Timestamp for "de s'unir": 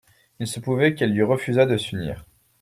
1.67-2.25